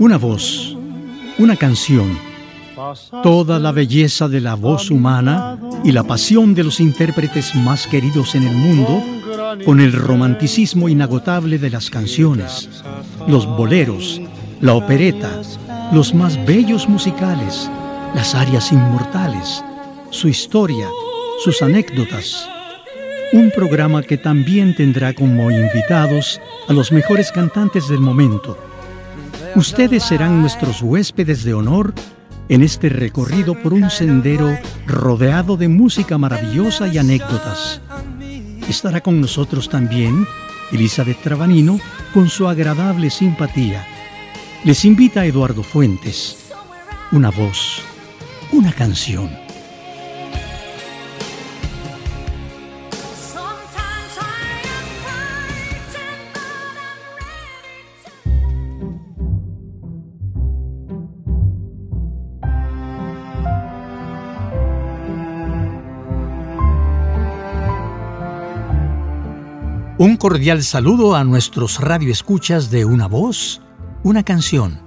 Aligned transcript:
Una 0.00 0.16
voz, 0.16 0.76
una 1.38 1.54
canción, 1.54 2.18
toda 3.22 3.60
la 3.60 3.70
belleza 3.70 4.26
de 4.26 4.40
la 4.40 4.56
voz 4.56 4.90
humana 4.90 5.56
y 5.84 5.92
la 5.92 6.02
pasión 6.02 6.54
de 6.56 6.64
los 6.64 6.80
intérpretes 6.80 7.54
más 7.54 7.86
queridos 7.86 8.34
en 8.34 8.48
el 8.48 8.56
mundo, 8.56 9.00
con 9.64 9.80
el 9.80 9.92
romanticismo 9.92 10.88
inagotable 10.88 11.58
de 11.58 11.70
las 11.70 11.88
canciones, 11.88 12.68
los 13.28 13.46
boleros, 13.46 14.20
la 14.60 14.74
opereta, 14.74 15.40
los 15.92 16.14
más 16.14 16.44
bellos 16.44 16.88
musicales, 16.88 17.70
las 18.12 18.34
arias 18.34 18.72
inmortales, 18.72 19.62
su 20.10 20.26
historia, 20.26 20.88
sus 21.44 21.62
anécdotas. 21.62 22.57
Un 23.32 23.50
programa 23.50 24.02
que 24.02 24.16
también 24.16 24.74
tendrá 24.74 25.12
como 25.12 25.50
invitados 25.50 26.40
a 26.68 26.72
los 26.72 26.92
mejores 26.92 27.30
cantantes 27.30 27.88
del 27.88 28.00
momento 28.00 28.56
Ustedes 29.54 30.04
serán 30.04 30.40
nuestros 30.40 30.82
huéspedes 30.82 31.42
de 31.42 31.54
honor 31.54 31.92
en 32.48 32.62
este 32.62 32.88
recorrido 32.88 33.60
por 33.60 33.72
un 33.72 33.90
sendero 33.90 34.56
rodeado 34.86 35.56
de 35.56 35.68
música 35.68 36.18
maravillosa 36.18 36.86
y 36.86 36.98
anécdotas. 36.98 37.80
Estará 38.68 39.00
con 39.00 39.20
nosotros 39.20 39.68
también 39.68 40.26
Elizabeth 40.70 41.20
Trabanino 41.22 41.80
con 42.14 42.28
su 42.28 42.46
agradable 42.46 43.10
simpatía. 43.10 43.86
Les 44.64 44.84
invita 44.84 45.22
a 45.22 45.26
Eduardo 45.26 45.62
Fuentes. 45.62 46.50
Una 47.10 47.30
voz, 47.30 47.82
una 48.52 48.72
canción. 48.72 49.47
Un 70.00 70.16
cordial 70.16 70.62
saludo 70.62 71.16
a 71.16 71.24
nuestros 71.24 71.80
radioescuchas 71.80 72.70
de 72.70 72.84
Una 72.84 73.08
Voz, 73.08 73.60
una 74.04 74.22
canción. 74.22 74.80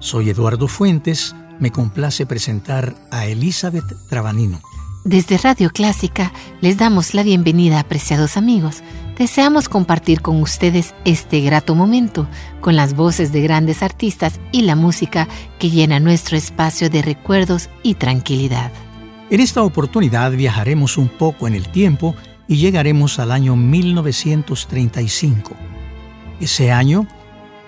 Soy 0.00 0.30
Eduardo 0.30 0.66
Fuentes, 0.66 1.36
me 1.60 1.70
complace 1.70 2.26
presentar 2.26 2.96
a 3.12 3.26
Elizabeth 3.26 3.84
Trabanino. 4.08 4.60
Desde 5.04 5.38
Radio 5.38 5.70
Clásica 5.70 6.32
les 6.62 6.78
damos 6.78 7.14
la 7.14 7.22
bienvenida, 7.22 7.78
apreciados 7.78 8.36
amigos. 8.36 8.82
Deseamos 9.16 9.68
compartir 9.68 10.20
con 10.20 10.42
ustedes 10.42 10.96
este 11.04 11.42
grato 11.42 11.76
momento 11.76 12.26
con 12.60 12.74
las 12.74 12.94
voces 12.94 13.30
de 13.30 13.42
grandes 13.42 13.84
artistas 13.84 14.40
y 14.50 14.62
la 14.62 14.74
música 14.74 15.28
que 15.60 15.70
llena 15.70 16.00
nuestro 16.00 16.36
espacio 16.36 16.90
de 16.90 17.02
recuerdos 17.02 17.70
y 17.84 17.94
tranquilidad. 17.94 18.72
En 19.30 19.38
esta 19.40 19.62
oportunidad 19.62 20.32
viajaremos 20.32 20.98
un 20.98 21.08
poco 21.08 21.46
en 21.46 21.54
el 21.54 21.68
tiempo 21.68 22.16
y 22.48 22.56
llegaremos 22.56 23.18
al 23.18 23.32
año 23.32 23.56
1935. 23.56 25.52
Ese 26.40 26.72
año, 26.72 27.06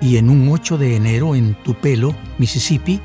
y 0.01 0.17
en 0.17 0.31
un 0.31 0.49
8 0.49 0.79
de 0.79 0.97
enero 0.97 1.35
en 1.35 1.55
Tupelo, 1.63 2.15
Mississippi, 2.39 3.01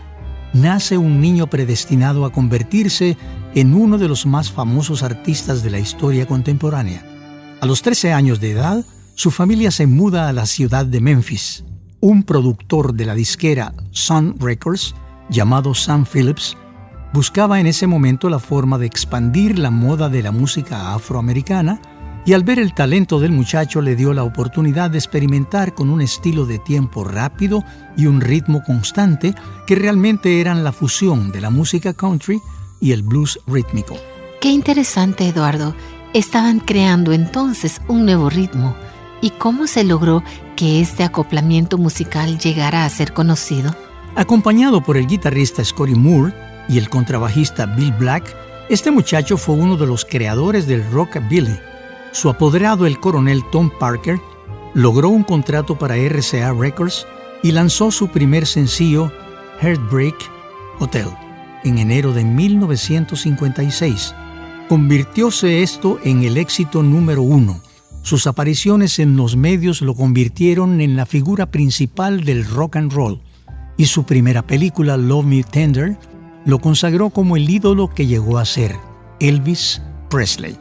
nace 0.53 0.97
un 0.97 1.19
niño 1.19 1.47
predestinado 1.47 2.25
a 2.25 2.31
convertirse 2.31 3.17
en 3.56 3.73
uno 3.73 3.97
de 3.97 4.07
los 4.07 4.25
más 4.25 4.51
famosos 4.51 5.03
artistas 5.03 5.63
de 5.63 5.72
la 5.72 5.79
historia 5.79 6.28
contemporánea. 6.28 7.03
A 7.62 7.66
los 7.66 7.81
13 7.81 8.13
años 8.13 8.39
de 8.39 8.51
edad, 8.51 8.85
su 9.16 9.31
familia 9.31 9.72
se 9.72 9.88
muda 9.88 10.28
a 10.28 10.33
la 10.33 10.45
ciudad 10.45 10.85
de 10.85 11.01
Memphis. 11.01 11.63
Un 12.00 12.23
productor 12.23 12.94
de 12.94 13.06
la 13.06 13.16
disquera 13.16 13.73
Sun 13.91 14.35
Records, 14.39 14.95
llamado 15.29 15.73
Sam 15.73 16.06
Phillips, 16.06 16.57
buscaba 17.13 17.59
en 17.59 17.68
ese 17.68 17.85
momento 17.85 18.29
la 18.29 18.40
forma 18.40 18.78
de 18.78 18.88
expandir 18.88 19.59
la 19.59 19.69
moda 19.69 20.09
de 20.09 20.24
la 20.24 20.31
música 20.31 20.94
afroamericana 20.96 21.79
y 22.25 22.34
al 22.34 22.44
ver 22.44 22.57
el 22.57 22.74
talento 22.74 23.19
del 23.19 23.31
muchacho 23.31 23.81
le 23.81 23.96
dio 23.96 24.13
la 24.13 24.24
oportunidad 24.24 24.90
de 24.90 24.97
experimentar 24.97 25.74
con 25.74 25.90
un 25.90 26.01
estilo 26.01 26.46
de 26.46 26.57
tiempo 26.57 27.03
rápido 27.03 27.63
y 27.96 28.07
un 28.07 28.22
ritmo 28.22 28.63
constante 28.63 29.35
que 29.68 29.75
realmente 29.75 30.41
eran 30.41 30.63
la 30.63 30.72
fusión 30.72 31.31
de 31.31 31.41
la 31.41 31.50
música 31.50 31.94
country 31.94 32.41
y 32.79 32.91
el 32.94 33.03
blues 33.03 33.40
rítmico. 33.45 33.95
Qué 34.41 34.50
interesante, 34.50 35.28
Eduardo. 35.28 35.75
Estaban 36.13 36.59
creando 36.59 37.13
entonces 37.13 37.81
un 37.88 38.06
nuevo 38.06 38.30
ritmo. 38.30 38.75
¿Y 39.22 39.30
cómo 39.31 39.68
se 39.68 39.84
logró 39.84 40.24
que 40.56 40.81
este 40.81 41.03
acoplamiento 41.03 41.78
musical 41.78 42.38
llegara 42.40 42.85
a 42.85 42.90
ser 42.90 43.13
conocido? 43.13 43.75
Acompañado 44.16 44.84
por 44.84 44.97
el 44.97 45.07
guitarrista 45.07 45.63
Scotty 45.63 45.95
Moore, 45.95 46.34
y 46.68 46.78
el 46.78 46.90
contrabajista 46.90 47.66
Bill 47.66 47.94
Black, 47.94 48.35
este 48.69 48.91
muchacho 48.91 49.38
fue 49.38 49.56
uno 49.56 49.78
de 49.78 49.85
los 49.85 50.06
creadores 50.06 50.68
del 50.68 50.90
rockabilly. 50.91 51.59
Su 52.12 52.29
apoderado, 52.29 52.85
el 52.85 53.00
coronel 53.00 53.41
Tom 53.51 53.69
Parker, 53.79 54.19
logró 54.74 55.09
un 55.09 55.24
contrato 55.24 55.78
para 55.78 55.96
RCA 55.96 56.53
Records 56.53 57.06
y 57.44 57.51
lanzó 57.51 57.91
su 57.91 58.07
primer 58.07 58.46
sencillo, 58.46 59.12
Heartbreak 59.62 60.16
Hotel, 60.79 61.07
en 61.63 61.78
enero 61.78 62.13
de 62.13 62.24
1956. 62.24 64.16
Convirtióse 64.69 65.62
esto 65.62 66.00
en 66.03 66.24
el 66.24 66.38
éxito 66.38 66.81
número 66.84 67.22
uno. 67.22 67.62
Sus 68.01 68.28
apariciones 68.28 69.00
en 69.00 69.16
los 69.16 69.35
medios 69.35 69.81
lo 69.81 69.95
convirtieron 69.95 70.81
en 70.81 70.95
la 70.95 71.06
figura 71.06 71.51
principal 71.51 72.24
del 72.24 72.45
rock 72.45 72.78
and 72.78 72.91
roll 72.91 73.22
y 73.78 73.85
su 73.85 74.03
primera 74.03 74.41
película, 74.41 74.97
Love 74.97 75.25
Me 75.25 75.44
Tender, 75.44 75.97
lo 76.45 76.59
consagró 76.59 77.09
como 77.09 77.37
el 77.37 77.49
ídolo 77.49 77.89
que 77.89 78.07
llegó 78.07 78.37
a 78.37 78.45
ser, 78.45 78.75
Elvis 79.19 79.81
Presley. 80.09 80.57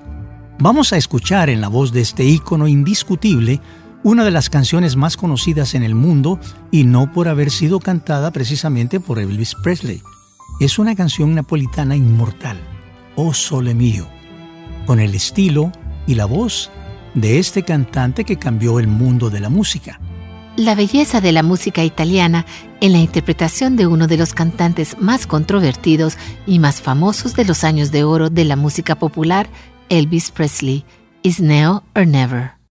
Vamos 0.59 0.93
a 0.93 0.97
escuchar 0.97 1.51
en 1.51 1.61
la 1.61 1.69
voz 1.69 1.93
de 1.93 2.01
este 2.01 2.25
ícono 2.25 2.69
indiscutible 2.69 3.61
una 4.05 4.25
de 4.25 4.31
las 4.31 4.51
canciones 4.51 4.97
más 4.97 5.17
conocidas 5.17 5.75
en 5.75 5.83
el 5.83 5.95
mundo 5.95 6.39
y 6.71 6.85
no 6.85 7.13
por 7.13 7.29
haber 7.29 7.51
sido 7.51 7.81
cantada 7.81 8.31
precisamente 8.31 9.01
por 9.01 9.19
Elvis 9.19 9.55
Presley. 9.63 10.03
Es 10.61 10.79
una 10.79 10.95
canción 10.95 11.35
napolitana 11.35 11.97
inmortal, 11.97 12.59
Oh 13.17 13.35
Sole 13.35 13.75
Mío, 13.75 14.07
con 14.87 15.01
el 15.01 15.15
estilo 15.15 15.73
y 16.07 16.15
la 16.15 16.27
voz 16.27 16.71
de 17.15 17.39
este 17.39 17.63
cantante 17.63 18.25
que 18.25 18.39
cambió 18.39 18.79
el 18.79 18.89
mundo 18.89 19.31
de 19.31 19.41
la 19.41 19.49
música 19.49 20.01
la 20.57 20.75
belleza 20.75 21.21
de 21.21 21.33
la 21.33 21.43
música 21.43 21.85
italiana 21.85 22.45
en 22.81 22.93
la 22.93 22.99
interpretación 22.99 23.77
de 23.77 23.87
uno 23.87 24.07
de 24.07 24.17
los 24.17 24.35
cantantes 24.35 24.97
más 24.99 25.27
controvertidos 25.27 26.19
y 26.47 26.59
más 26.59 26.83
famosos 26.83 27.35
de 27.35 27.45
los 27.45 27.65
años 27.65 27.91
de 27.91 28.05
oro 28.05 28.31
de 28.31 28.45
la 28.45 28.57
música 28.57 28.97
popular, 28.97 29.49
Elvis 29.89 30.31
Presley, 30.31 30.85
Is 31.23 31.41
Now 31.41 31.83
or 31.95 32.07
Never. 32.07 32.62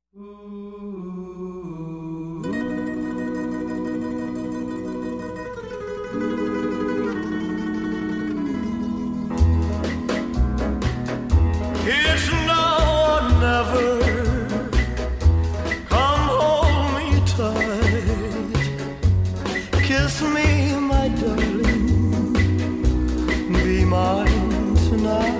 me, 20.29 20.75
my 20.79 21.07
darling. 21.09 22.33
Be 23.51 23.85
mine 23.85 24.75
tonight. 24.87 25.39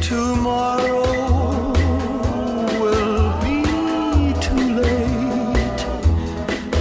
Tomorrow 0.00 1.02
will 2.80 3.24
be 3.42 3.62
too 4.46 4.66
late. 4.80 5.82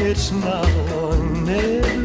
It's 0.07 0.31
now 0.31 0.69
or 1.00 1.18
never. 1.50 1.98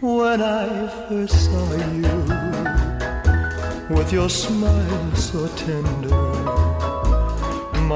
When 0.00 0.40
I 0.40 0.88
first 1.08 1.36
saw 1.44 1.66
you, 1.74 2.18
with 3.94 4.12
your 4.12 4.30
smile 4.30 5.14
so 5.14 5.46
tender 5.48 6.31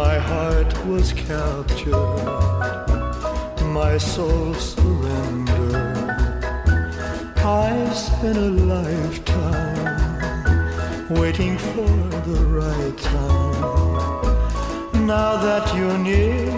my 0.04 0.18
heart 0.18 0.72
was 0.86 1.14
captured, 1.14 1.94
my 3.80 3.96
soul 3.96 4.52
surrendered. 4.52 6.10
I 7.38 7.90
spent 7.94 8.36
a 8.36 8.50
lifetime 8.74 9.96
waiting 11.08 11.56
for 11.56 11.88
the 12.28 12.40
right 12.60 12.98
time. 12.98 15.06
Now 15.06 15.38
that 15.46 15.74
you're 15.74 15.98
near, 15.98 16.50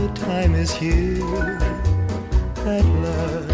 the 0.00 0.08
time 0.14 0.54
is 0.54 0.74
here 0.74 1.58
at 2.66 2.84
last. 3.02 3.53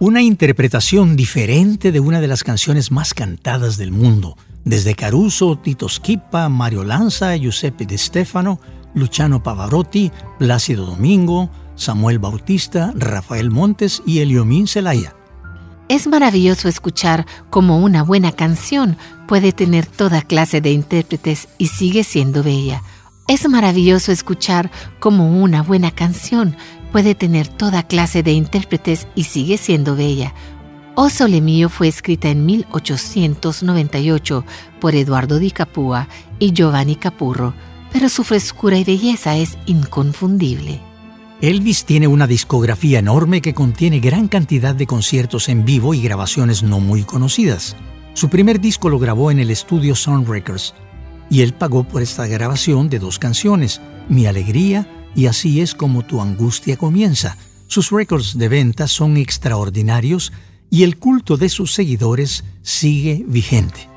Una 0.00 0.22
interpretación 0.22 1.14
diferente 1.14 1.92
de 1.92 2.00
una 2.00 2.20
de 2.20 2.26
las 2.26 2.42
canciones 2.42 2.90
más 2.90 3.14
cantadas 3.14 3.76
del 3.76 3.92
mundo, 3.92 4.36
desde 4.64 4.96
Caruso, 4.96 5.56
Tito 5.56 5.88
Schipa, 5.88 6.48
Mario 6.48 6.82
Lanza, 6.82 7.36
Giuseppe 7.36 7.86
De 7.86 7.96
Stefano, 7.96 8.58
Luciano 8.94 9.42
Pavarotti, 9.42 10.10
Plácido 10.38 10.86
Domingo, 10.86 11.50
Samuel 11.74 12.18
Bautista, 12.18 12.92
Rafael 12.94 13.50
Montes 13.50 14.02
y 14.06 14.20
Eliomín 14.20 14.66
Celaya. 14.66 15.14
Es 15.88 16.06
maravilloso 16.06 16.68
escuchar 16.68 17.26
cómo 17.50 17.78
una 17.78 18.04
buena 18.04 18.32
canción 18.32 18.96
puede 19.26 19.52
tener 19.52 19.86
toda 19.86 20.22
clase 20.22 20.60
de 20.60 20.70
intérpretes 20.70 21.48
y 21.58 21.66
sigue 21.66 22.04
siendo 22.04 22.42
bella. 22.42 22.82
Es 23.26 23.48
maravilloso 23.48 24.12
escuchar 24.12 24.70
cómo 24.98 25.42
una 25.42 25.62
buena 25.62 25.90
canción 25.90 26.56
puede 26.92 27.14
tener 27.14 27.48
toda 27.48 27.82
clase 27.82 28.22
de 28.22 28.32
intérpretes 28.32 29.08
y 29.14 29.24
sigue 29.24 29.56
siendo 29.56 29.96
bella. 29.96 30.34
O 30.94 31.08
Sole 31.08 31.40
Mio 31.40 31.68
fue 31.68 31.88
escrita 31.88 32.28
en 32.28 32.44
1898 32.44 34.44
por 34.80 34.94
Eduardo 34.94 35.38
Di 35.38 35.50
Capua 35.50 36.08
y 36.38 36.52
Giovanni 36.52 36.96
Capurro, 36.96 37.54
pero 37.92 38.08
su 38.08 38.24
frescura 38.24 38.78
y 38.78 38.84
belleza 38.84 39.36
es 39.36 39.56
inconfundible. 39.66 40.80
Elvis 41.40 41.84
tiene 41.84 42.06
una 42.06 42.26
discografía 42.26 42.98
enorme 42.98 43.40
que 43.40 43.54
contiene 43.54 44.00
gran 44.00 44.28
cantidad 44.28 44.74
de 44.74 44.86
conciertos 44.86 45.48
en 45.48 45.64
vivo 45.64 45.94
y 45.94 46.02
grabaciones 46.02 46.62
no 46.62 46.80
muy 46.80 47.02
conocidas. 47.04 47.76
Su 48.12 48.28
primer 48.28 48.60
disco 48.60 48.90
lo 48.90 48.98
grabó 48.98 49.30
en 49.30 49.38
el 49.38 49.50
estudio 49.50 49.94
Sound 49.94 50.28
Records 50.28 50.74
y 51.30 51.40
él 51.40 51.54
pagó 51.54 51.84
por 51.84 52.02
esta 52.02 52.26
grabación 52.26 52.90
de 52.90 52.98
dos 52.98 53.18
canciones, 53.18 53.80
Mi 54.08 54.26
Alegría 54.26 54.86
y 55.14 55.26
Así 55.26 55.60
es 55.60 55.74
como 55.74 56.04
tu 56.04 56.20
angustia 56.20 56.76
comienza. 56.76 57.36
Sus 57.68 57.90
récords 57.90 58.36
de 58.36 58.48
venta 58.48 58.86
son 58.86 59.16
extraordinarios 59.16 60.32
y 60.70 60.82
el 60.82 60.98
culto 60.98 61.36
de 61.36 61.48
sus 61.48 61.72
seguidores 61.72 62.44
sigue 62.62 63.24
vigente. 63.26 63.88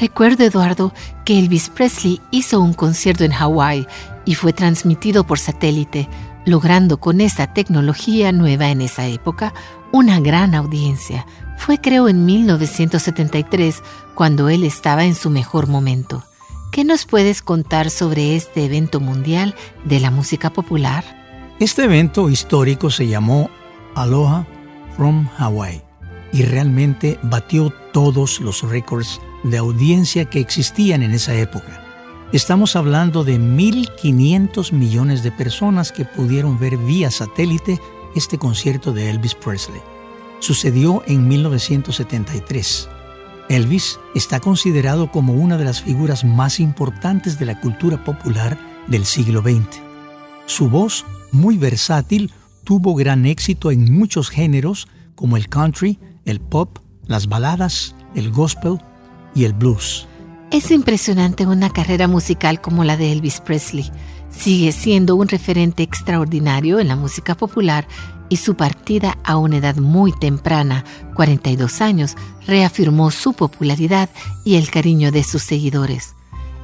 Recuerdo, 0.00 0.44
Eduardo, 0.44 0.92
que 1.24 1.38
Elvis 1.38 1.68
Presley 1.68 2.20
hizo 2.30 2.60
un 2.60 2.74
concierto 2.74 3.24
en 3.24 3.32
Hawái 3.32 3.86
y 4.24 4.34
fue 4.34 4.52
transmitido 4.52 5.24
por 5.24 5.38
satélite, 5.38 6.08
logrando 6.44 6.98
con 6.98 7.20
esta 7.20 7.52
tecnología 7.54 8.32
nueva 8.32 8.70
en 8.70 8.80
esa 8.80 9.06
época 9.06 9.54
una 9.92 10.18
gran 10.18 10.54
audiencia. 10.54 11.26
Fue 11.56 11.80
creo 11.80 12.08
en 12.08 12.24
1973 12.24 13.82
cuando 14.14 14.48
él 14.48 14.64
estaba 14.64 15.04
en 15.04 15.14
su 15.14 15.30
mejor 15.30 15.68
momento. 15.68 16.24
¿Qué 16.72 16.84
nos 16.84 17.06
puedes 17.06 17.40
contar 17.40 17.88
sobre 17.88 18.34
este 18.34 18.64
evento 18.64 18.98
mundial 18.98 19.54
de 19.84 20.00
la 20.00 20.10
música 20.10 20.50
popular? 20.50 21.04
Este 21.60 21.84
evento 21.84 22.28
histórico 22.28 22.90
se 22.90 23.06
llamó 23.06 23.48
Aloha 23.94 24.44
from 24.96 25.28
Hawaii 25.38 25.82
y 26.32 26.42
realmente 26.42 27.20
batió 27.22 27.72
todos 27.92 28.40
los 28.40 28.62
récords 28.62 29.20
de 29.44 29.58
audiencia 29.58 30.24
que 30.24 30.40
existían 30.40 31.02
en 31.02 31.12
esa 31.12 31.34
época. 31.34 31.82
Estamos 32.32 32.74
hablando 32.74 33.22
de 33.22 33.38
1.500 33.38 34.72
millones 34.72 35.22
de 35.22 35.30
personas 35.30 35.92
que 35.92 36.04
pudieron 36.04 36.58
ver 36.58 36.76
vía 36.76 37.10
satélite 37.10 37.80
este 38.16 38.38
concierto 38.38 38.92
de 38.92 39.10
Elvis 39.10 39.34
Presley. 39.34 39.80
Sucedió 40.40 41.04
en 41.06 41.28
1973. 41.28 42.88
Elvis 43.48 44.00
está 44.14 44.40
considerado 44.40 45.12
como 45.12 45.34
una 45.34 45.58
de 45.58 45.64
las 45.64 45.82
figuras 45.82 46.24
más 46.24 46.58
importantes 46.58 47.38
de 47.38 47.46
la 47.46 47.60
cultura 47.60 48.02
popular 48.02 48.58
del 48.88 49.04
siglo 49.04 49.42
XX. 49.42 49.80
Su 50.46 50.68
voz, 50.68 51.04
muy 51.30 51.56
versátil, 51.56 52.32
tuvo 52.64 52.94
gran 52.94 53.26
éxito 53.26 53.70
en 53.70 53.92
muchos 53.96 54.30
géneros 54.30 54.88
como 55.14 55.36
el 55.36 55.48
country, 55.48 55.98
el 56.24 56.40
pop, 56.40 56.78
las 57.06 57.28
baladas, 57.28 57.94
el 58.14 58.30
gospel 58.30 58.78
y 59.34 59.44
el 59.44 59.52
blues. 59.52 60.06
Es 60.50 60.70
impresionante 60.70 61.46
una 61.46 61.70
carrera 61.70 62.06
musical 62.06 62.60
como 62.60 62.84
la 62.84 62.96
de 62.96 63.12
Elvis 63.12 63.40
Presley. 63.40 63.90
Sigue 64.30 64.72
siendo 64.72 65.16
un 65.16 65.28
referente 65.28 65.82
extraordinario 65.82 66.78
en 66.78 66.88
la 66.88 66.96
música 66.96 67.34
popular 67.34 67.86
y 68.28 68.36
su 68.36 68.54
partida 68.54 69.18
a 69.24 69.36
una 69.36 69.58
edad 69.58 69.76
muy 69.76 70.12
temprana, 70.12 70.84
42 71.14 71.80
años, 71.80 72.16
reafirmó 72.46 73.10
su 73.10 73.32
popularidad 73.32 74.08
y 74.44 74.56
el 74.56 74.70
cariño 74.70 75.12
de 75.12 75.24
sus 75.24 75.42
seguidores. 75.42 76.14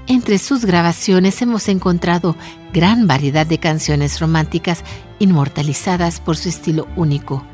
Entre 0.06 0.38
sus 0.38 0.64
grabaciones 0.64 1.40
hemos 1.42 1.68
encontrado 1.68 2.34
gran 2.72 3.06
variedad 3.06 3.46
de 3.46 3.58
canciones 3.58 4.18
románticas 4.18 4.82
inmortalizadas 5.18 6.20
por 6.20 6.36
su 6.36 6.48
estilo 6.48 6.88
único. 6.96 7.44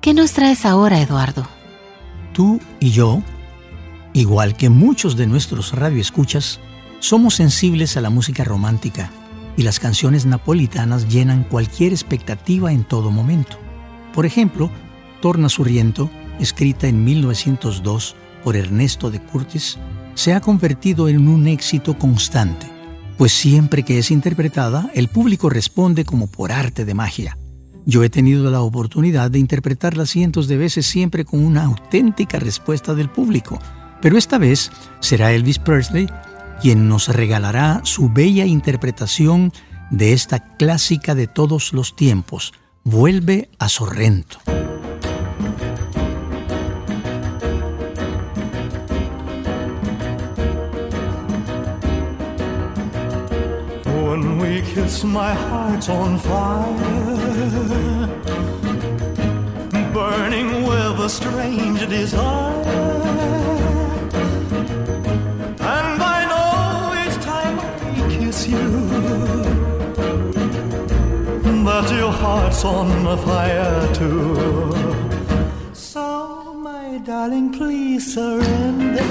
¿Qué 0.00 0.12
nos 0.12 0.32
traes 0.32 0.66
ahora, 0.66 1.00
Eduardo? 1.00 1.46
Tú 2.34 2.60
y 2.80 2.90
yo, 2.90 3.22
igual 4.12 4.56
que 4.56 4.68
muchos 4.68 5.16
de 5.16 5.26
nuestros 5.26 5.72
radioescuchas, 5.72 6.60
somos 6.98 7.34
sensibles 7.34 7.96
a 7.96 8.00
la 8.00 8.10
música 8.10 8.44
romántica 8.44 9.10
y 9.56 9.62
las 9.62 9.80
canciones 9.80 10.26
napolitanas 10.26 11.08
llenan 11.08 11.44
cualquier 11.44 11.92
expectativa 11.92 12.72
en 12.72 12.84
todo 12.84 13.10
momento. 13.10 13.58
Por 14.14 14.26
ejemplo, 14.26 14.70
Torna 15.20 15.48
Surriento, 15.48 16.10
escrita 16.40 16.86
en 16.86 17.04
1902 17.04 18.16
por 18.44 18.56
Ernesto 18.56 19.10
de 19.10 19.20
Curtis, 19.20 19.78
se 20.14 20.34
ha 20.34 20.40
convertido 20.40 21.08
en 21.08 21.28
un 21.28 21.46
éxito 21.46 21.98
constante, 21.98 22.66
pues 23.16 23.32
siempre 23.32 23.82
que 23.82 23.98
es 23.98 24.10
interpretada, 24.10 24.90
el 24.94 25.08
público 25.08 25.48
responde 25.48 26.04
como 26.04 26.26
por 26.26 26.52
arte 26.52 26.84
de 26.84 26.94
magia. 26.94 27.38
Yo 27.84 28.04
he 28.04 28.10
tenido 28.10 28.50
la 28.50 28.62
oportunidad 28.62 29.30
de 29.30 29.38
interpretarla 29.38 30.06
cientos 30.06 30.46
de 30.46 30.56
veces 30.56 30.86
siempre 30.86 31.24
con 31.24 31.44
una 31.44 31.64
auténtica 31.64 32.38
respuesta 32.38 32.94
del 32.94 33.08
público, 33.10 33.58
pero 34.02 34.18
esta 34.18 34.36
vez 34.36 34.70
será 35.00 35.32
Elvis 35.32 35.58
Presley 35.58 36.08
quien 36.62 36.88
nos 36.88 37.08
regalará 37.08 37.80
su 37.82 38.08
bella 38.08 38.44
interpretación 38.44 39.52
de 39.90 40.12
esta 40.12 40.38
clásica 40.56 41.14
de 41.14 41.26
todos 41.26 41.72
los 41.72 41.96
tiempos, 41.96 42.52
Vuelve 42.84 43.50
a 43.58 43.68
Sorrento. 43.68 44.38
A 60.94 61.08
strange 61.08 61.86
desire. 61.86 63.71
That 71.82 71.96
your 71.96 72.12
heart's 72.12 72.64
on 72.64 73.16
fire 73.24 73.94
too. 73.94 74.72
So, 75.72 76.54
my 76.54 76.98
darling, 76.98 77.52
please 77.52 78.14
surrender. 78.14 79.02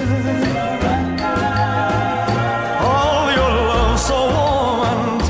All 2.91 3.31
your 3.39 3.53
love 3.71 3.99
so 3.99 4.19
warm 4.35 4.81
and 4.93 5.20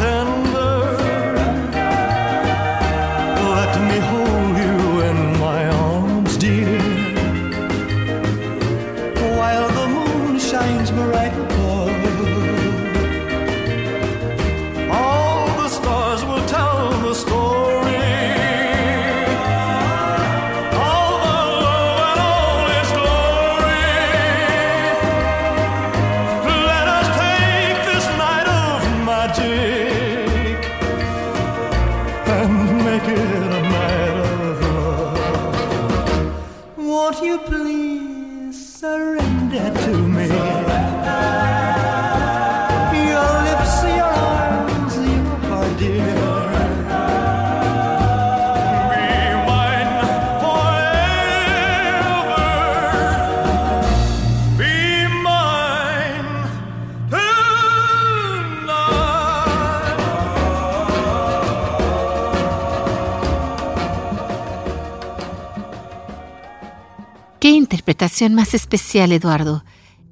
más 68.33 68.55
especial, 68.55 69.11
Eduardo. 69.11 69.63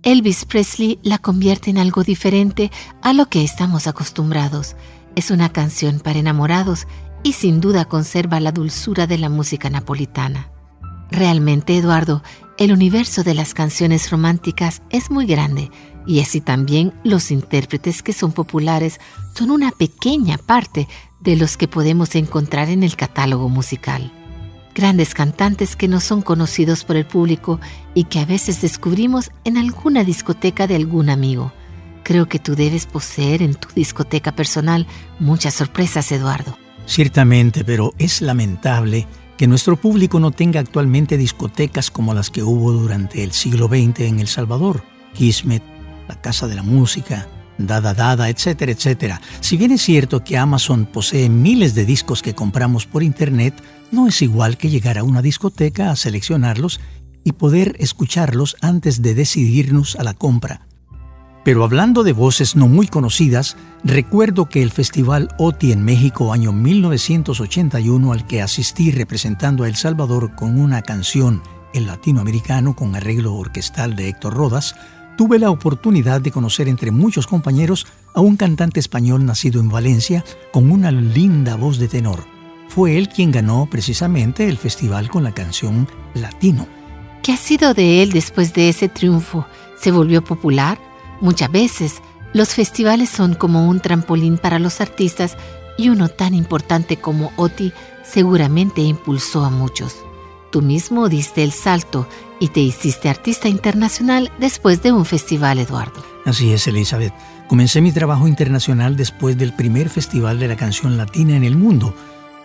Elvis 0.03 0.46
Presley 0.46 1.00
la 1.01 1.17
convierte 1.17 1.72
en 1.72 1.79
algo 1.79 2.03
diferente 2.03 2.72
a 3.01 3.13
lo 3.13 3.25
que 3.25 3.43
estamos 3.43 3.88
acostumbrados. 3.88 4.75
Es 5.15 5.31
una 5.31 5.51
canción 5.51 6.00
para 6.00 6.19
enamorados 6.19 6.86
y 7.24 7.34
sin 7.34 7.60
duda 7.62 7.86
conserva 7.86 8.39
la 8.39 8.51
dulzura 8.51 9.08
de 9.08 9.17
la 9.17 9.29
música 9.29 9.72
napolitana. 9.72 10.51
Realmente, 11.10 11.75
Eduardo, 11.75 12.22
el 12.60 12.72
universo 12.72 13.24
de 13.24 13.34
las 13.34 13.55
canciones 13.55 14.12
románticas 14.12 14.84
es 14.91 15.10
muy 15.10 15.25
grande 15.25 15.72
y 16.05 16.19
así 16.19 16.41
también 16.41 16.93
los 17.03 17.31
intérpretes 17.31 18.03
que 18.03 18.13
son 18.13 18.34
populares 18.34 19.00
son 19.34 19.50
una 19.50 19.72
pequeña 19.72 20.38
parte 20.38 20.88
de 21.22 21.36
los 21.36 21.58
que 21.58 21.67
podemos 21.67 22.13
encontrar 22.13 22.69
en 22.69 22.84
el 22.84 22.96
catálogo 22.96 23.50
musical. 23.50 24.13
Grandes 24.75 25.13
cantantes 25.13 25.75
que 25.75 25.88
no 25.88 25.99
son 25.99 26.21
conocidos 26.21 26.83
por 26.83 26.95
el 26.95 27.05
público 27.05 27.59
y 27.93 28.05
que 28.05 28.19
a 28.19 28.25
veces 28.25 28.61
descubrimos 28.61 29.31
en 29.43 29.57
alguna 29.57 30.03
discoteca 30.03 30.67
de 30.67 30.75
algún 30.75 31.09
amigo. 31.09 31.51
Creo 32.03 32.27
que 32.27 32.39
tú 32.39 32.55
debes 32.55 32.85
poseer 32.85 33.41
en 33.41 33.55
tu 33.55 33.67
discoteca 33.75 34.31
personal 34.35 34.88
muchas 35.19 35.53
sorpresas, 35.53 36.11
Eduardo. 36.11 36.57
Ciertamente, 36.85 37.63
pero 37.63 37.93
es 37.97 38.21
lamentable 38.21 39.05
que 39.38 39.47
nuestro 39.47 39.75
público 39.75 40.19
no 40.19 40.31
tenga 40.31 40.59
actualmente 40.59 41.17
discotecas 41.17 41.91
como 41.91 42.13
las 42.13 42.29
que 42.29 42.43
hubo 42.43 42.71
durante 42.71 43.23
el 43.23 43.31
siglo 43.31 43.67
XX 43.67 44.01
en 44.01 44.19
El 44.19 44.27
Salvador, 44.27 44.83
Kismet, 45.13 45.63
la 46.07 46.19
Casa 46.19 46.47
de 46.47 46.55
la 46.55 46.63
Música, 46.63 47.27
Dada 47.60 47.94
Dada, 47.94 48.30
etcétera, 48.30 48.72
etcétera. 48.72 49.22
Si 49.42 49.58
bien 49.58 49.72
es 49.72 49.82
cierto 49.82 50.24
que 50.24 50.38
Amazon 50.38 50.86
posee 50.86 51.30
miles 51.30 51.75
de 51.75 51.86
discos 51.86 52.22
que 52.22 52.34
compramos 52.34 52.88
por 52.88 53.04
Internet, 53.04 53.54
no 53.92 54.08
es 54.08 54.22
igual 54.22 54.58
que 54.58 54.70
llegar 54.70 54.98
a 54.98 55.04
una 55.04 55.22
discoteca 55.22 55.92
a 55.92 55.96
seleccionarlos 55.96 56.80
y 57.24 57.34
poder 57.34 57.75
escucharlos 57.80 58.56
antes 58.62 59.01
de 59.01 59.13
decidirnos 59.13 59.98
a 59.98 60.04
la 60.04 60.13
compra. 60.13 60.62
Pero 61.44 61.63
hablando 61.63 62.04
de 62.04 62.13
voces 62.13 62.56
no 62.56 62.68
muy 62.68 62.88
conocidas, 62.88 63.58
recuerdo 63.84 64.48
que 64.48 64.62
el 64.62 64.72
Festival 64.72 65.30
OTI 65.38 65.72
en 65.72 65.84
México 65.84 66.32
año 66.32 66.51
1981 66.51 68.13
al 68.13 68.25
que 68.25 68.42
asistí 68.42 68.92
representando 68.92 69.63
a 69.63 69.68
El 69.68 69.75
Salvador 69.75 70.36
con 70.36 70.60
una 70.60 70.82
canción 70.82 71.42
El 71.74 71.88
Latinoamericano 71.88 72.75
con 72.75 72.96
arreglo 72.96 73.36
orquestal 73.36 73.96
de 73.96 74.10
Héctor 74.10 74.34
Rodas, 74.34 74.75
tuve 75.19 75.38
la 75.38 75.51
oportunidad 75.51 76.21
de 76.21 76.31
conocer 76.31 76.69
entre 76.69 76.91
muchos 76.91 77.27
compañeros 77.27 77.85
a 78.13 78.21
un 78.21 78.38
cantante 78.38 78.79
español 78.79 79.25
nacido 79.25 79.59
en 79.59 79.67
Valencia 79.67 80.23
con 80.53 80.71
una 80.71 80.91
linda 80.93 81.57
voz 81.57 81.77
de 81.77 81.89
tenor. 81.89 82.23
Fue 82.69 82.97
él 82.97 83.09
quien 83.09 83.29
ganó 83.29 83.67
precisamente 83.69 84.47
el 84.47 84.57
festival 84.57 85.09
con 85.09 85.25
la 85.25 85.33
canción 85.33 85.89
Latino. 86.13 86.67
¿Qué 87.21 87.33
ha 87.33 87.38
sido 87.38 87.73
de 87.73 88.01
él 88.01 88.13
después 88.13 88.53
de 88.53 88.69
ese 88.69 88.88
triunfo? 88.88 89.45
¿Se 89.77 89.91
volvió 89.91 90.23
popular? 90.23 90.79
Muchas 91.19 91.51
veces, 91.51 91.95
los 92.31 92.53
festivales 92.55 93.09
son 93.09 93.35
como 93.35 93.67
un 93.67 93.81
trampolín 93.81 94.38
para 94.38 94.57
los 94.57 94.79
artistas 94.79 95.35
y 95.77 95.89
uno 95.89 96.07
tan 96.07 96.33
importante 96.33 96.95
como 96.95 97.33
Oti 97.35 97.73
seguramente 98.05 98.79
impulsó 98.79 99.43
a 99.43 99.49
muchos. 99.49 99.97
Tú 100.49 100.61
mismo 100.61 101.09
diste 101.09 101.43
el 101.43 101.51
salto 101.51 102.07
y 102.39 102.50
te 102.50 102.60
hiciste 102.60 103.10
artista 103.10 103.48
internacional 103.50 104.31
después 104.39 104.81
de 104.81 104.91
un 104.91 105.05
festival, 105.05 105.60
Eduardo. 105.60 106.03
Así 106.25 106.51
es, 106.51 106.67
Elizabeth. 106.67 107.13
Comencé 107.48 107.81
mi 107.81 107.91
trabajo 107.91 108.27
internacional 108.27 108.96
después 108.96 109.38
del 109.38 109.53
primer 109.53 109.89
festival 109.89 110.39
de 110.39 110.48
la 110.48 110.55
canción 110.55 110.98
latina 110.98 111.36
en 111.36 111.43
el 111.43 111.55
mundo. 111.55 111.96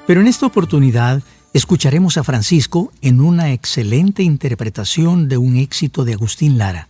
Pero 0.06 0.20
en 0.20 0.26
esta 0.26 0.46
oportunidad 0.46 1.22
escucharemos 1.52 2.16
a 2.16 2.24
Francisco 2.24 2.92
en 3.00 3.20
una 3.20 3.52
excelente 3.52 4.22
interpretación 4.22 5.28
de 5.28 5.36
un 5.36 5.56
éxito 5.56 6.04
de 6.04 6.14
Agustín 6.14 6.58
Lara, 6.58 6.88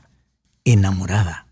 Enamorada. 0.64 1.43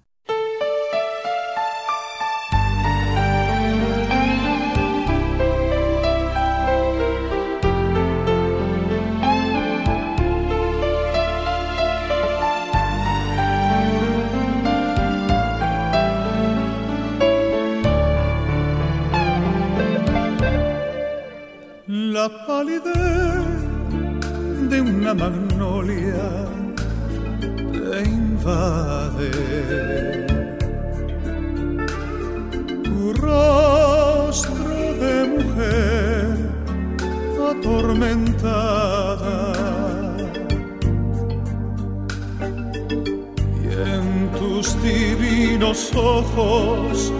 Palidez 22.62 23.60
de 24.70 24.80
una 24.80 25.12
magnolia 25.14 26.46
te 27.40 28.02
invade. 28.08 29.30
Tu 32.84 33.12
rostro 33.14 34.74
de 35.02 35.14
mujer 35.34 36.36
atormentada. 37.52 39.38
Y 43.60 43.66
en 43.90 44.06
tus 44.38 44.66
divinos 44.82 45.78
ojos 45.96 47.12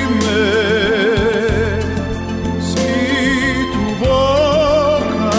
Dime 0.00 0.44
si 2.70 2.92
tu 3.74 3.84
boca 4.02 5.36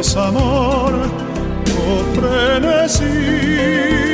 desamor 0.00 0.94
o 1.68 2.14
frenesí. 2.14 4.09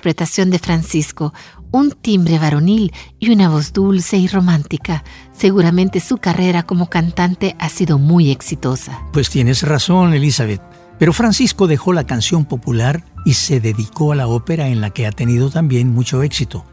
Interpretación 0.00 0.48
de 0.48 0.58
Francisco, 0.58 1.34
un 1.72 1.90
timbre 1.90 2.38
varonil 2.38 2.90
y 3.18 3.32
una 3.32 3.50
voz 3.50 3.74
dulce 3.74 4.16
y 4.16 4.28
romántica. 4.28 5.04
Seguramente 5.36 6.00
su 6.00 6.16
carrera 6.16 6.62
como 6.62 6.88
cantante 6.88 7.54
ha 7.58 7.68
sido 7.68 7.98
muy 7.98 8.30
exitosa. 8.30 8.98
Pues 9.12 9.28
tienes 9.28 9.62
razón, 9.62 10.14
Elizabeth. 10.14 10.62
Pero 10.98 11.12
Francisco 11.12 11.66
dejó 11.66 11.92
la 11.92 12.04
canción 12.04 12.46
popular 12.46 13.04
y 13.26 13.34
se 13.34 13.60
dedicó 13.60 14.12
a 14.12 14.16
la 14.16 14.26
ópera 14.26 14.68
en 14.68 14.80
la 14.80 14.88
que 14.88 15.06
ha 15.06 15.12
tenido 15.12 15.50
también 15.50 15.92
mucho 15.92 16.22
éxito. 16.22 16.64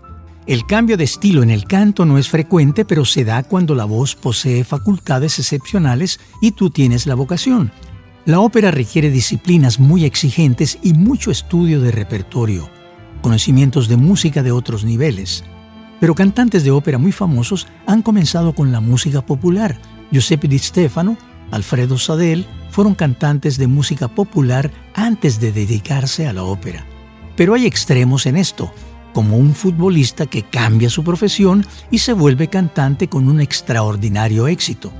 El 0.46 0.66
cambio 0.66 0.96
de 0.96 1.04
estilo 1.04 1.44
en 1.44 1.50
el 1.50 1.66
canto 1.66 2.06
no 2.06 2.18
es 2.18 2.30
frecuente, 2.30 2.86
pero 2.86 3.04
se 3.04 3.26
da 3.26 3.44
cuando 3.44 3.76
la 3.76 3.84
voz 3.84 4.16
posee 4.16 4.64
facultades 4.64 5.38
excepcionales 5.38 6.22
y 6.42 6.52
tú 6.52 6.70
tienes 6.70 7.06
la 7.08 7.16
vocación. 7.16 7.74
La 8.24 8.40
ópera 8.40 8.72
requiere 8.72 9.10
disciplinas 9.10 9.82
muy 9.82 10.06
exigentes 10.06 10.80
y 10.82 10.94
mucho 10.94 11.32
estudio 11.32 11.82
de 11.82 11.92
repertorio, 11.92 12.70
conocimientos 13.28 13.90
de 13.90 13.98
música 13.98 14.42
de 14.42 14.54
otros 14.54 14.86
niveles. 14.86 15.44
Pero 16.00 16.16
cantantes 16.16 16.64
de 16.64 16.72
ópera 16.72 16.98
muy 16.98 17.12
famosos 17.12 17.68
han 17.86 18.02
comenzado 18.02 18.56
con 18.56 18.72
la 18.72 18.80
música 18.80 19.22
popular. 19.22 19.78
Giuseppe 20.12 20.48
Di 20.48 20.58
Stefano, 20.58 21.18
Alfredo 21.52 21.98
Sadel 21.98 22.46
fueron 22.70 22.96
cantantes 22.96 23.58
de 23.58 23.68
música 23.68 24.08
popular 24.08 24.72
antes 24.94 25.42
de 25.42 25.52
dedicarse 25.52 26.26
a 26.26 26.32
la 26.32 26.44
ópera. 26.44 26.86
Pero 27.36 27.54
hay 27.54 27.66
extremos 27.66 28.26
en 28.28 28.38
esto, 28.38 28.72
como 29.14 29.36
un 29.36 29.54
futbolista 29.54 30.26
que 30.26 30.44
cambia 30.44 30.90
su 30.90 31.04
profesión 31.04 31.66
y 31.92 31.98
se 31.98 32.14
vuelve 32.14 32.48
cantante 32.48 33.10
con 33.10 33.28
un 33.28 33.42
extraordinario 33.42 34.48
éxito. 34.48 34.94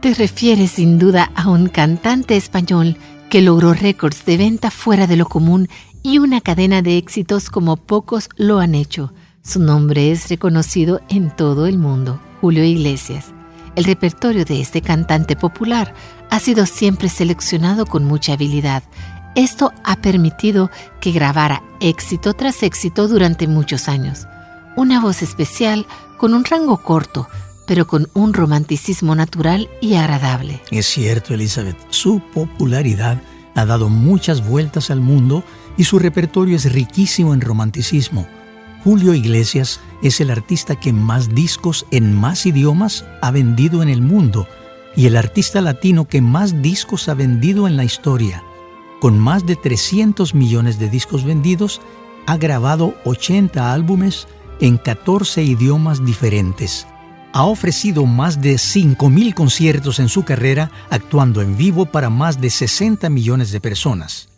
Te 0.00 0.12
refieres 0.12 0.72
sin 0.72 0.98
duda 0.98 1.30
a 1.36 1.48
un 1.48 1.68
cantante 1.68 2.36
español 2.36 2.96
que 3.28 3.42
logró 3.42 3.74
récords 3.74 4.24
de 4.24 4.36
venta 4.36 4.72
fuera 4.72 5.06
de 5.06 5.16
lo 5.16 5.26
común 5.26 5.68
y 6.02 6.18
una 6.18 6.40
cadena 6.40 6.82
de 6.82 6.96
éxitos 6.96 7.50
como 7.50 7.76
pocos 7.76 8.28
lo 8.36 8.58
han 8.58 8.74
hecho. 8.74 9.12
Su 9.42 9.60
nombre 9.60 10.10
es 10.10 10.28
reconocido 10.28 11.00
en 11.08 11.34
todo 11.34 11.66
el 11.66 11.78
mundo, 11.78 12.20
Julio 12.40 12.64
Iglesias. 12.64 13.26
El 13.76 13.84
repertorio 13.84 14.44
de 14.44 14.60
este 14.60 14.82
cantante 14.82 15.36
popular 15.36 15.94
ha 16.30 16.40
sido 16.40 16.66
siempre 16.66 17.08
seleccionado 17.08 17.86
con 17.86 18.04
mucha 18.04 18.32
habilidad. 18.32 18.82
Esto 19.34 19.72
ha 19.84 19.96
permitido 19.96 20.70
que 21.00 21.12
grabara 21.12 21.62
éxito 21.80 22.34
tras 22.34 22.62
éxito 22.62 23.08
durante 23.08 23.46
muchos 23.46 23.88
años. 23.88 24.26
Una 24.76 25.00
voz 25.00 25.22
especial 25.22 25.86
con 26.16 26.34
un 26.34 26.44
rango 26.44 26.82
corto, 26.82 27.28
pero 27.66 27.86
con 27.86 28.08
un 28.14 28.34
romanticismo 28.34 29.14
natural 29.14 29.68
y 29.80 29.94
agradable. 29.94 30.60
Es 30.70 30.86
cierto, 30.86 31.34
Elizabeth, 31.34 31.76
su 31.90 32.20
popularidad 32.34 33.20
ha 33.54 33.66
dado 33.66 33.88
muchas 33.88 34.46
vueltas 34.46 34.90
al 34.90 35.00
mundo 35.00 35.44
y 35.78 35.84
su 35.84 35.98
repertorio 35.98 36.56
es 36.56 36.70
riquísimo 36.70 37.32
en 37.32 37.40
romanticismo. 37.40 38.26
Julio 38.84 39.14
Iglesias 39.14 39.80
es 40.02 40.20
el 40.20 40.30
artista 40.30 40.76
que 40.76 40.92
más 40.92 41.34
discos 41.34 41.86
en 41.90 42.14
más 42.14 42.44
idiomas 42.44 43.06
ha 43.22 43.30
vendido 43.30 43.82
en 43.82 43.88
el 43.88 44.02
mundo 44.02 44.46
y 44.94 45.06
el 45.06 45.16
artista 45.16 45.62
latino 45.62 46.06
que 46.06 46.20
más 46.20 46.60
discos 46.60 47.08
ha 47.08 47.14
vendido 47.14 47.66
en 47.66 47.76
la 47.76 47.84
historia. 47.84 48.42
Con 49.00 49.18
más 49.18 49.46
de 49.46 49.56
300 49.56 50.34
millones 50.34 50.78
de 50.78 50.90
discos 50.90 51.24
vendidos, 51.24 51.80
ha 52.26 52.36
grabado 52.36 52.94
80 53.04 53.72
álbumes 53.72 54.26
en 54.60 54.76
14 54.76 55.42
idiomas 55.42 56.04
diferentes 56.04 56.86
ha 57.32 57.44
ofrecido 57.44 58.06
más 58.06 58.40
de 58.40 58.54
5.000 58.54 59.34
conciertos 59.34 60.00
en 60.00 60.08
su 60.08 60.24
carrera, 60.24 60.70
actuando 60.90 61.42
en 61.42 61.56
vivo 61.56 61.86
para 61.86 62.10
más 62.10 62.40
de 62.40 62.50
60 62.50 63.08
millones 63.10 63.52
de 63.52 63.60
personas. 63.60 64.28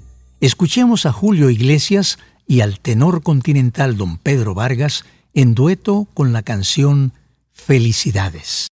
Escuchemos 0.41 1.05
a 1.05 1.13
Julio 1.13 1.51
Iglesias 1.51 2.19
y 2.47 2.63
al 2.63 2.81
tenor 2.81 3.23
continental 3.23 3.99
don 3.99 4.17
Pedro 4.17 4.55
Vargas 4.55 5.05
en 5.35 5.55
dueto 5.55 6.09
con 6.15 6.33
la 6.33 6.43
canción 6.43 7.13
Felicidades. 7.53 8.69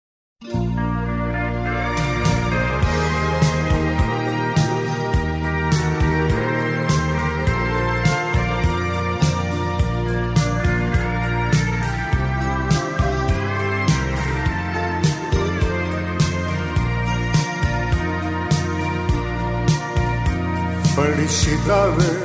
Felicidades 21.09 22.18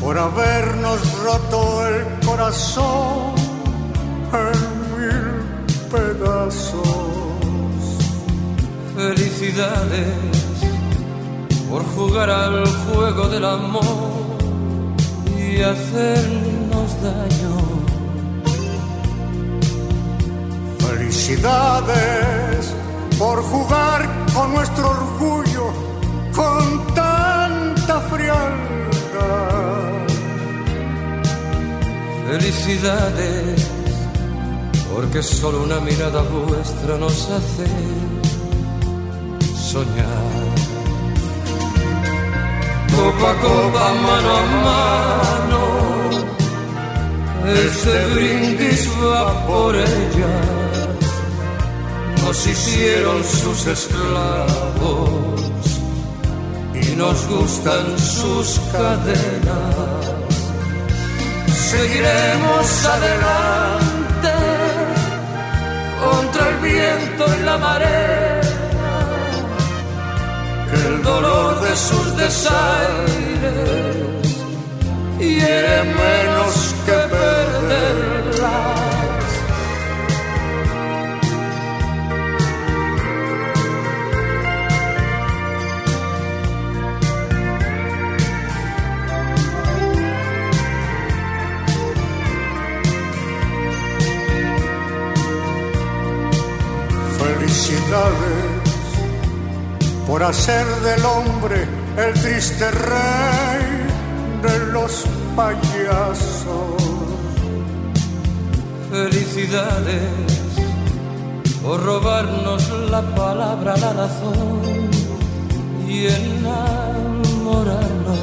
por 0.00 0.18
habernos 0.18 1.00
roto 1.22 1.86
el 1.86 2.26
corazón 2.26 3.34
en 4.32 4.58
mil 4.98 5.28
pedazos. 5.88 6.82
Felicidades 8.96 10.12
por 11.70 11.84
jugar 11.94 12.30
al 12.30 12.66
juego 12.66 13.28
del 13.28 13.44
amor 13.44 14.10
y 15.38 15.62
hacernos 15.62 16.88
daño. 17.00 17.56
Felicidades 20.80 22.74
por 23.16 23.40
jugar 23.40 24.08
con 24.34 24.52
nuestro 24.52 24.90
orgullo 24.90 25.88
con 26.34 26.86
Felicidades 32.28 33.70
porque 34.92 35.22
solo 35.22 35.62
una 35.62 35.80
mirada 35.80 36.20
vuestra 36.22 36.98
nos 36.98 37.30
hace 37.30 37.66
soñar. 39.56 40.48
Copa 42.94 43.30
a 43.30 43.34
copa, 43.40 43.94
mano 44.04 44.30
a 44.36 44.42
mano. 44.66 45.62
Este 47.64 48.06
brindis 48.14 48.86
va 49.02 49.46
por 49.46 49.74
ellas, 49.74 50.46
nos 52.22 52.46
hicieron 52.46 53.24
sus 53.24 53.66
esclavos 53.66 55.37
y 56.90 56.96
nos 56.96 57.26
gustan 57.28 57.98
sus 57.98 58.60
cadenas. 58.72 59.74
Seguiremos 61.70 62.86
adelante 62.86 64.34
contra 66.04 66.48
el 66.48 66.56
viento 66.56 67.24
y 67.38 67.44
la 67.44 67.58
marea 67.58 68.38
el 70.72 71.02
dolor 71.02 71.60
de 71.60 71.76
sus 71.76 72.16
desaires 72.16 73.48
hiere 75.18 75.84
menos 75.84 76.74
que 76.84 76.92
perderlas. 76.92 78.07
Felicidades 97.88 98.60
por 100.06 100.22
hacer 100.22 100.66
del 100.82 101.02
hombre 101.06 101.66
el 101.96 102.12
triste 102.20 102.70
rey 102.70 103.86
de 104.42 104.58
los 104.72 105.06
payasos. 105.34 106.82
Felicidades 108.90 110.02
por 111.62 111.82
robarnos 111.82 112.68
la 112.90 113.00
palabra, 113.14 113.74
la 113.78 113.94
razón 113.94 114.60
y 115.88 116.08
enamorarnos. 116.08 118.18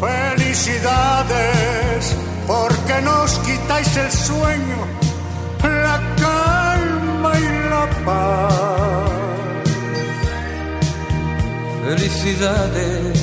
Felicidades 0.00 2.16
porque 2.46 3.02
nos 3.02 3.38
quitáis 3.40 3.94
el 3.96 4.10
sueño, 4.10 4.81
paz. 8.04 8.62
Felicidades, 11.84 13.18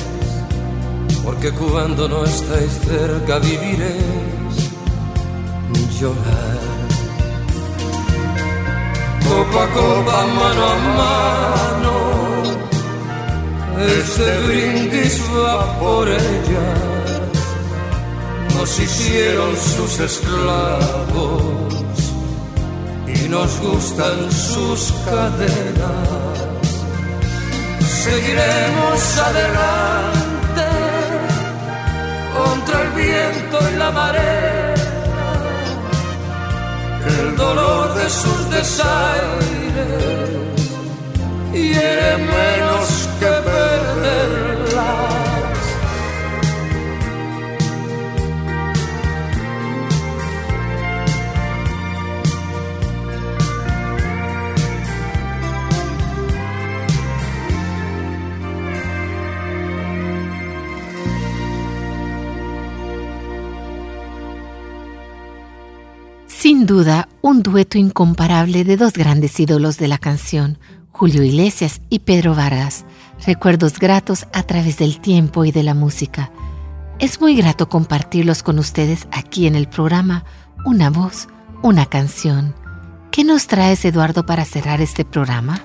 porque 1.24 1.50
cuando 1.50 2.08
no 2.08 2.24
estáis 2.24 2.72
cerca 2.84 3.38
viviréis 3.38 4.20
llorar. 6.00 6.58
Copa 9.28 9.64
a 9.64 9.68
copa, 9.68 10.26
mano 10.38 10.62
a 10.72 10.76
mano, 11.00 11.94
este 13.98 14.26
brindis 14.46 15.20
va 15.34 15.78
por 15.78 16.08
ellas. 16.08 16.80
Nos 18.56 18.78
hicieron 18.78 19.56
sus 19.56 20.00
esclavos 20.00 21.60
nos 23.30 23.60
gustan 23.60 24.30
sus 24.30 24.92
cadenas 25.04 26.20
seguiremos 28.04 29.18
adelante 29.18 30.66
contra 32.36 32.82
el 32.82 32.90
viento 32.92 33.58
y 33.72 33.76
la 33.76 33.90
marea. 33.90 34.74
El 37.06 37.36
dolor 37.36 37.94
de 37.94 38.10
sus 38.10 38.50
desaires 38.50 39.90
hiere 41.52 42.16
menos 42.16 43.08
que 43.20 43.32
perderla. 43.48 44.59
Sin 66.40 66.64
duda, 66.64 67.06
un 67.20 67.42
dueto 67.42 67.76
incomparable 67.76 68.64
de 68.64 68.78
dos 68.78 68.94
grandes 68.94 69.38
ídolos 69.38 69.76
de 69.76 69.88
la 69.88 69.98
canción, 69.98 70.56
Julio 70.90 71.22
Iglesias 71.22 71.82
y 71.90 71.98
Pedro 71.98 72.34
Vargas, 72.34 72.86
recuerdos 73.26 73.78
gratos 73.78 74.26
a 74.32 74.42
través 74.44 74.78
del 74.78 75.02
tiempo 75.02 75.44
y 75.44 75.52
de 75.52 75.62
la 75.62 75.74
música. 75.74 76.32
Es 76.98 77.20
muy 77.20 77.36
grato 77.36 77.68
compartirlos 77.68 78.42
con 78.42 78.58
ustedes 78.58 79.06
aquí 79.12 79.46
en 79.46 79.54
el 79.54 79.68
programa 79.68 80.24
Una 80.64 80.88
voz, 80.88 81.28
una 81.62 81.84
canción. 81.84 82.54
¿Qué 83.12 83.22
nos 83.22 83.46
traes, 83.46 83.84
Eduardo, 83.84 84.24
para 84.24 84.46
cerrar 84.46 84.80
este 84.80 85.04
programa? 85.04 85.62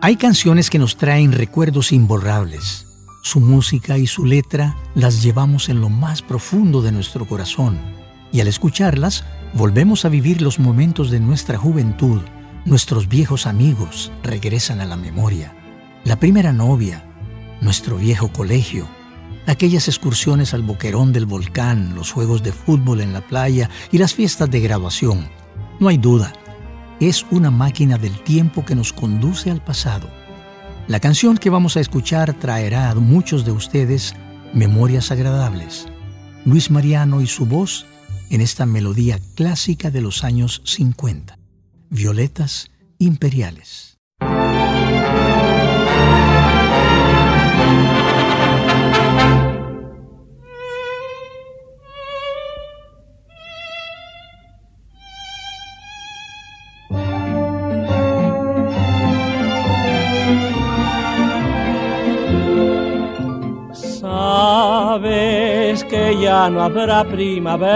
Hay 0.00 0.16
canciones 0.16 0.70
que 0.70 0.78
nos 0.78 0.96
traen 0.96 1.32
recuerdos 1.32 1.92
imborrables. 1.92 2.86
Su 3.22 3.40
música 3.40 3.98
y 3.98 4.06
su 4.06 4.24
letra 4.24 4.74
las 4.94 5.22
llevamos 5.22 5.68
en 5.68 5.82
lo 5.82 5.90
más 5.90 6.22
profundo 6.22 6.80
de 6.80 6.92
nuestro 6.92 7.26
corazón 7.26 7.97
y 8.32 8.40
al 8.40 8.48
escucharlas 8.48 9.24
volvemos 9.54 10.04
a 10.04 10.08
vivir 10.08 10.42
los 10.42 10.58
momentos 10.58 11.10
de 11.10 11.20
nuestra 11.20 11.56
juventud. 11.58 12.20
Nuestros 12.64 13.08
viejos 13.08 13.46
amigos 13.46 14.12
regresan 14.22 14.80
a 14.80 14.84
la 14.84 14.96
memoria. 14.96 15.54
La 16.04 16.16
primera 16.16 16.52
novia, 16.52 17.04
nuestro 17.60 17.96
viejo 17.96 18.28
colegio, 18.28 18.86
aquellas 19.46 19.88
excursiones 19.88 20.54
al 20.54 20.62
boquerón 20.62 21.12
del 21.12 21.26
volcán, 21.26 21.94
los 21.94 22.12
juegos 22.12 22.42
de 22.42 22.52
fútbol 22.52 23.00
en 23.00 23.12
la 23.12 23.22
playa 23.22 23.70
y 23.90 23.98
las 23.98 24.14
fiestas 24.14 24.50
de 24.50 24.60
graduación. 24.60 25.28
No 25.80 25.88
hay 25.88 25.96
duda, 25.96 26.32
es 27.00 27.24
una 27.30 27.50
máquina 27.50 27.96
del 27.96 28.18
tiempo 28.24 28.64
que 28.64 28.74
nos 28.74 28.92
conduce 28.92 29.50
al 29.50 29.62
pasado. 29.62 30.08
La 30.88 31.00
canción 31.00 31.36
que 31.36 31.50
vamos 31.50 31.76
a 31.76 31.80
escuchar 31.80 32.34
traerá 32.34 32.90
a 32.90 32.94
muchos 32.94 33.44
de 33.44 33.52
ustedes 33.52 34.14
memorias 34.52 35.10
agradables. 35.10 35.86
Luis 36.44 36.70
Mariano 36.70 37.20
y 37.20 37.26
su 37.26 37.46
voz 37.46 37.86
en 38.30 38.40
esta 38.40 38.66
melodía 38.66 39.18
clásica 39.34 39.90
de 39.90 40.00
los 40.00 40.24
años 40.24 40.62
50, 40.64 41.38
Violetas 41.90 42.70
Imperiales. 42.98 43.98
Que 65.88 66.16
ya 66.20 66.50
no 66.50 66.62
habrá 66.62 67.04
primavera. 67.04 67.68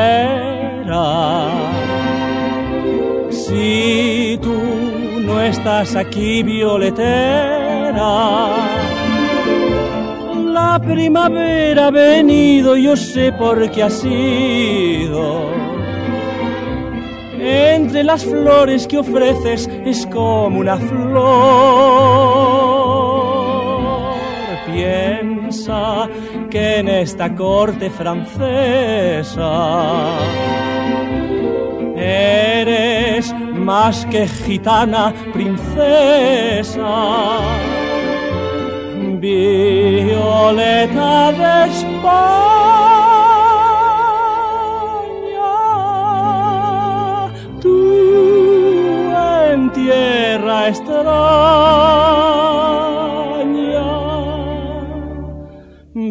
Si 3.31 4.39
tú 4.43 4.55
no 5.27 5.41
estás 5.41 5.97
aquí, 5.97 6.43
violetera, 6.43 8.03
La 10.53 10.79
primavera 10.79 11.87
ha 11.87 11.91
venido, 11.91 12.77
yo 12.77 12.95
sé 12.97 13.33
por 13.33 13.71
qué 13.71 13.83
ha 13.83 13.91
sido. 13.91 15.51
Entre 17.39 18.05
las 18.05 18.25
flores 18.25 18.87
que 18.87 18.99
ofreces 18.99 19.69
es 19.85 20.07
como 20.07 20.61
una 20.61 20.77
flor. 20.77 22.72
Piensa 24.73 26.09
que 26.51 26.79
en 26.79 26.89
esta 26.89 27.33
corte 27.35 27.91
francesa 27.91 29.51
eres 31.95 33.35
más 33.55 34.07
que 34.07 34.27
gitana 34.27 35.13
princesa. 35.35 36.87
Violeta 39.21 40.13
de 41.33 41.71
España, 41.71 42.23
tú 47.61 49.13
en 49.53 49.71
tierra 49.71 50.69
extraña 50.69 52.32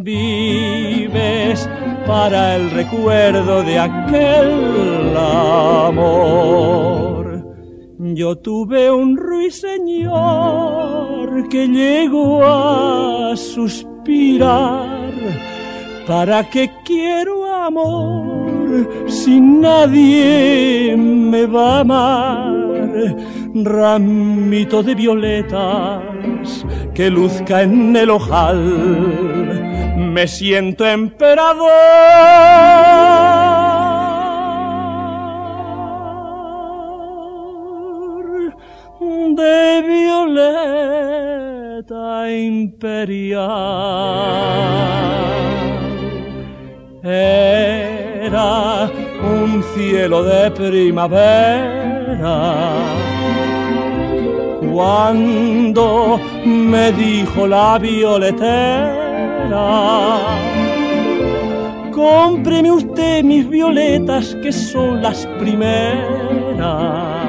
vives 0.01 1.69
para 2.05 2.55
el 2.55 2.71
recuerdo 2.71 3.63
de 3.63 3.79
aquel 3.79 5.15
amor. 5.17 6.51
Yo 7.97 8.35
tuve 8.35 8.91
un 8.91 9.15
ruiseñor 9.15 10.11
que 11.49 11.67
llegó 11.67 12.43
a 12.43 13.35
suspirar. 13.35 15.11
¿Para 16.07 16.49
qué 16.49 16.71
quiero 16.83 17.45
amor 17.45 18.89
si 19.07 19.39
nadie 19.39 20.95
me 20.97 21.45
va 21.45 21.77
a 21.77 21.81
amar? 21.81 22.51
Ramito 23.53 24.81
de 24.81 24.95
violetas 24.95 26.65
que 26.93 27.09
luzca 27.09 27.61
en 27.61 27.95
el 27.95 28.09
ojal. 28.09 29.40
Me 30.13 30.27
siento 30.27 30.85
emperador 30.85 31.71
de 38.99 39.81
violeta 39.87 40.29
imperial. 42.29 43.41
Era 47.03 48.89
un 49.23 49.63
cielo 49.73 50.23
de 50.25 50.51
primavera 50.51 51.21
cuando 54.73 56.19
me 56.43 56.91
dijo 56.91 57.47
la 57.47 57.79
violetera. 57.79 59.10
Cómpreme 61.91 62.71
usted 62.71 63.23
mis 63.23 63.47
violetas 63.47 64.35
que 64.41 64.51
son 64.51 65.01
las 65.01 65.25
primeras 65.39 67.21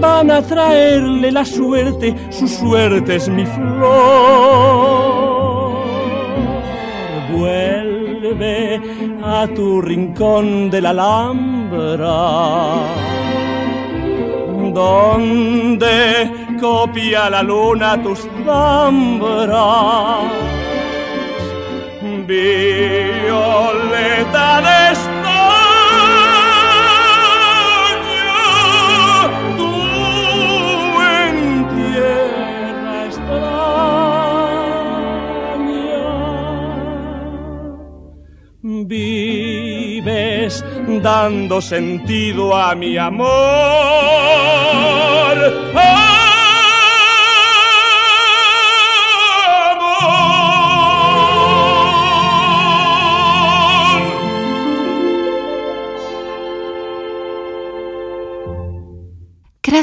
van 0.00 0.30
a 0.30 0.42
traerle 0.42 1.30
la 1.30 1.44
suerte, 1.44 2.14
su 2.30 2.48
suerte 2.48 3.16
es 3.16 3.28
mi 3.28 3.44
flor. 3.44 3.90
Vuelve 7.32 8.80
a 9.22 9.46
tu 9.54 9.80
rincón 9.82 10.70
de 10.70 10.80
la 10.80 10.90
Alhambra, 10.90 12.08
donde 14.72 16.30
copia 16.60 17.30
la 17.30 17.42
luna 17.42 18.02
tus 18.02 18.20
zambras. 18.44 20.24
Violeta 22.26 23.80
de 24.66 24.92
España, 24.92 25.38
tú 29.58 29.72
en 31.18 31.36
tierra 31.74 32.94
extraña 33.06 33.50
vives 38.86 40.54
dando 41.02 41.56
sentido 41.60 42.42
a 42.56 42.74
mi 42.76 42.96
amor. 42.96 43.30
Amor. 45.72 46.09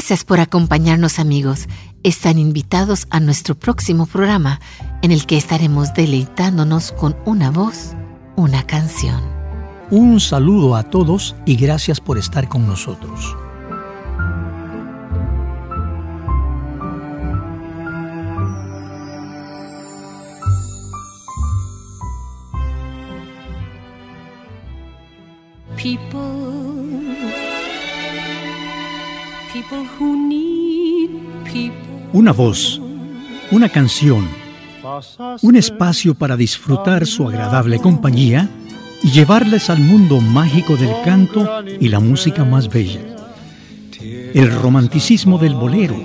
Gracias 0.08 0.24
por 0.24 0.40
acompañarnos 0.40 1.18
amigos. 1.18 1.68
Están 2.02 2.38
invitados 2.38 3.06
a 3.10 3.20
nuestro 3.20 3.58
próximo 3.58 4.06
programa 4.06 4.58
en 5.02 5.12
el 5.12 5.26
que 5.26 5.36
estaremos 5.36 5.92
deleitándonos 5.92 6.92
con 6.92 7.14
una 7.26 7.50
voz, 7.50 7.92
una 8.34 8.62
canción. 8.66 9.20
Un 9.90 10.18
saludo 10.18 10.76
a 10.76 10.84
todos 10.84 11.36
y 11.44 11.56
gracias 11.56 12.00
por 12.00 12.16
estar 12.16 12.48
con 12.48 12.66
nosotros. 12.66 13.36
People, 25.76 26.17
Una 32.12 32.32
voz, 32.32 32.80
una 33.50 33.68
canción, 33.68 34.26
un 35.42 35.56
espacio 35.56 36.14
para 36.14 36.36
disfrutar 36.36 37.06
su 37.06 37.28
agradable 37.28 37.78
compañía 37.80 38.48
y 39.02 39.10
llevarles 39.10 39.68
al 39.68 39.80
mundo 39.80 40.20
mágico 40.20 40.76
del 40.76 40.90
canto 41.04 41.46
y 41.78 41.88
la 41.88 42.00
música 42.00 42.44
más 42.46 42.68
bella. 42.70 43.00
El 44.00 44.50
romanticismo 44.50 45.36
del 45.38 45.54
bolero, 45.54 45.96